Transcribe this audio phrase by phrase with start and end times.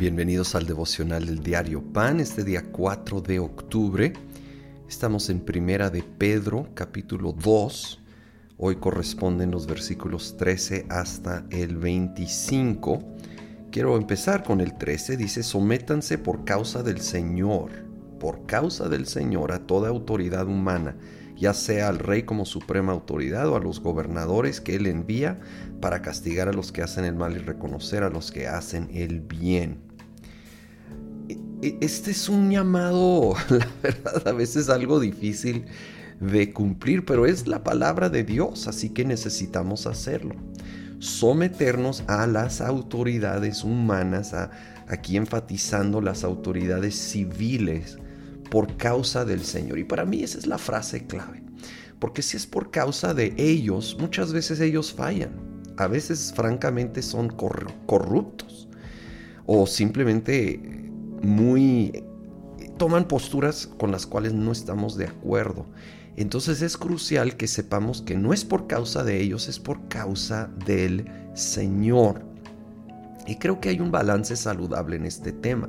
[0.00, 4.14] Bienvenidos al devocional del diario Pan, este día 4 de octubre.
[4.88, 8.00] Estamos en Primera de Pedro, capítulo 2.
[8.56, 12.98] Hoy corresponden los versículos 13 hasta el 25.
[13.70, 15.18] Quiero empezar con el 13.
[15.18, 17.70] Dice, sométanse por causa del Señor,
[18.18, 20.96] por causa del Señor a toda autoridad humana
[21.40, 25.40] ya sea al rey como suprema autoridad o a los gobernadores que él envía
[25.80, 29.22] para castigar a los que hacen el mal y reconocer a los que hacen el
[29.22, 29.89] bien.
[31.62, 35.66] E, este es un llamado, la verdad, a veces algo difícil
[36.20, 40.34] de cumplir, pero es la palabra de Dios, así que necesitamos hacerlo.
[40.98, 44.34] Someternos a las autoridades humanas,
[44.86, 47.98] aquí enfatizando las autoridades civiles,
[48.50, 49.78] por causa del Señor.
[49.78, 51.42] Y para mí esa es la frase clave.
[51.98, 55.30] Porque si es por causa de ellos, muchas veces ellos fallan.
[55.76, 58.68] A veces francamente son corruptos.
[59.46, 60.89] O simplemente
[61.22, 62.04] muy...
[62.78, 65.66] toman posturas con las cuales no estamos de acuerdo.
[66.16, 70.50] Entonces es crucial que sepamos que no es por causa de ellos, es por causa
[70.66, 72.22] del Señor.
[73.26, 75.68] Y creo que hay un balance saludable en este tema.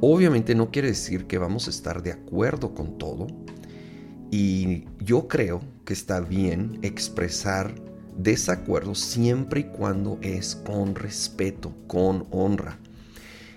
[0.00, 3.26] Obviamente no quiere decir que vamos a estar de acuerdo con todo.
[4.30, 7.74] Y yo creo que está bien expresar
[8.16, 12.78] desacuerdo siempre y cuando es con respeto, con honra.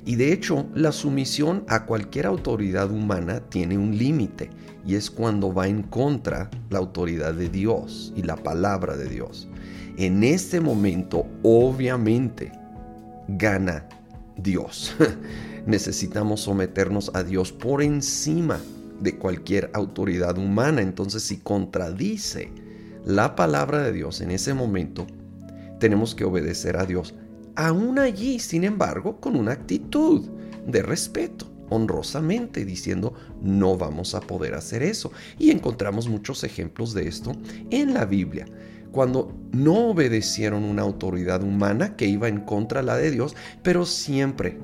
[0.07, 4.49] Y de hecho, la sumisión a cualquier autoridad humana tiene un límite
[4.85, 9.49] y es cuando va en contra la autoridad de Dios y la palabra de Dios.
[9.97, 12.53] En este momento, obviamente,
[13.27, 13.85] gana
[14.37, 14.95] Dios.
[15.67, 18.59] necesitamos someternos a Dios por encima
[19.01, 20.81] de cualquier autoridad humana.
[20.81, 22.49] Entonces, si contradice
[23.05, 25.05] la palabra de Dios en ese momento,
[25.79, 27.13] tenemos que obedecer a Dios.
[27.57, 30.23] Aún allí, sin embargo, con una actitud
[30.67, 35.11] de respeto, honrosamente, diciendo, no vamos a poder hacer eso.
[35.39, 37.31] Y encontramos muchos ejemplos de esto
[37.71, 38.45] en la Biblia
[38.91, 44.59] cuando no obedecieron una autoridad humana que iba en contra la de Dios, pero siempre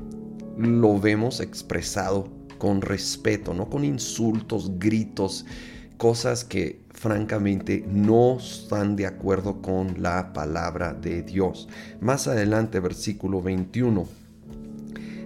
[0.59, 5.47] lo vemos expresado con respeto, no con insultos, gritos,
[5.97, 11.67] cosas que francamente no están de acuerdo con la palabra de Dios.
[11.99, 14.07] Más adelante, versículo 21.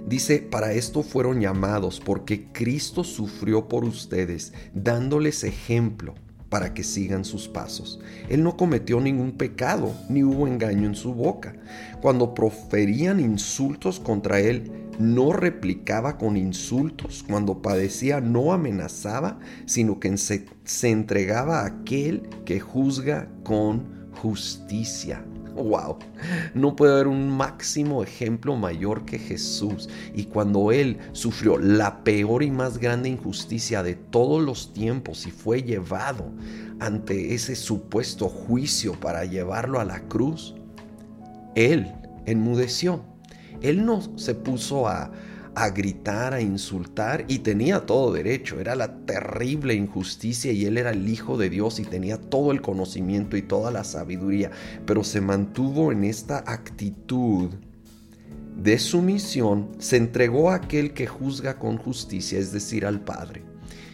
[0.08, 6.16] Dice, para esto fueron llamados, porque Cristo sufrió por ustedes, dándoles ejemplo
[6.50, 8.00] para que sigan sus pasos.
[8.30, 11.56] Él no cometió ningún pecado, ni hubo engaño en su boca.
[12.02, 17.24] Cuando proferían insultos contra él, no replicaba con insultos.
[17.28, 20.46] Cuando padecía, no amenazaba, sino que se,
[20.84, 25.24] entregaba a aquel que juzga con justicia.
[25.58, 25.98] Wow,
[26.54, 29.90] no puede haber un máximo ejemplo mayor que Jesús.
[30.14, 35.32] Y cuando Él sufrió la peor y más grande injusticia de todos los tiempos y
[35.32, 36.32] fue llevado
[36.80, 40.56] ante ese supuesto juicio para llevarlo a la cruz,
[41.56, 41.92] Él
[42.26, 43.02] enmudeció.
[43.62, 45.12] Él no se puso a,
[45.58, 48.60] a gritar, a insultar y tenía todo derecho.
[48.60, 52.62] Era la terrible injusticia y él era el Hijo de Dios y tenía todo el
[52.62, 54.52] conocimiento y toda la sabiduría,
[54.86, 57.50] pero se mantuvo en esta actitud
[58.56, 63.42] de sumisión, se entregó a aquel que juzga con justicia, es decir, al Padre.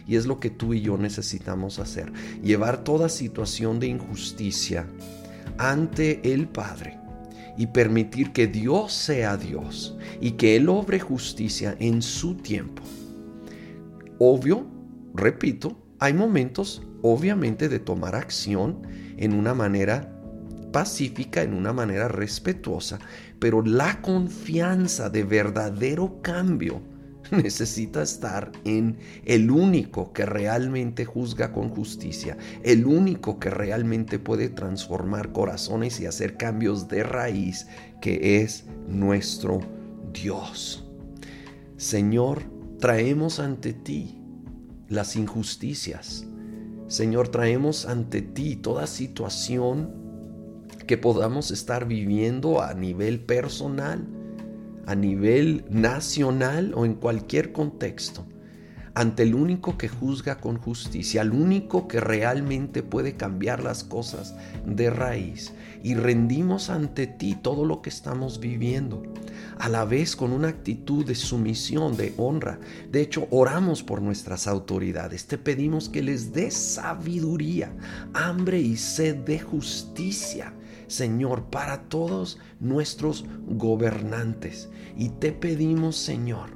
[0.06, 4.86] Y es lo que tú y yo necesitamos hacer, llevar toda situación de injusticia
[5.56, 7.03] ante el Padre
[7.56, 12.82] y permitir que Dios sea Dios y que Él obre justicia en su tiempo.
[14.18, 14.66] Obvio,
[15.14, 18.82] repito, hay momentos obviamente de tomar acción
[19.16, 20.10] en una manera
[20.72, 22.98] pacífica, en una manera respetuosa,
[23.38, 26.80] pero la confianza de verdadero cambio
[27.30, 34.48] necesita estar en el único que realmente juzga con justicia, el único que realmente puede
[34.48, 37.66] transformar corazones y hacer cambios de raíz,
[38.00, 39.60] que es nuestro
[40.12, 40.86] Dios.
[41.76, 42.42] Señor,
[42.78, 44.20] traemos ante ti
[44.88, 46.26] las injusticias.
[46.86, 50.04] Señor, traemos ante ti toda situación
[50.86, 54.06] que podamos estar viviendo a nivel personal
[54.86, 58.26] a nivel nacional o en cualquier contexto,
[58.94, 64.36] ante el único que juzga con justicia, al único que realmente puede cambiar las cosas
[64.64, 65.52] de raíz.
[65.82, 69.02] Y rendimos ante ti todo lo que estamos viviendo.
[69.58, 72.58] a la vez con una actitud de sumisión, de honra.
[72.90, 75.26] De hecho, oramos por nuestras autoridades.
[75.26, 77.72] Te pedimos que les des sabiduría,
[78.14, 80.52] hambre y sed de justicia.
[80.86, 84.68] Señor, para todos nuestros gobernantes.
[84.96, 86.50] Y te pedimos, Señor,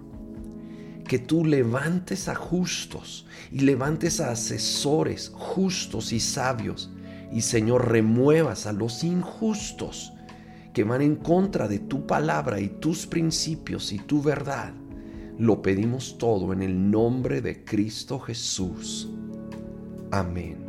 [1.07, 6.91] que tú levantes a justos y levantes a asesores justos y sabios.
[7.33, 10.13] Y Señor, remuevas a los injustos
[10.73, 14.73] que van en contra de tu palabra y tus principios y tu verdad.
[15.39, 19.09] Lo pedimos todo en el nombre de Cristo Jesús.
[20.11, 20.68] Amén.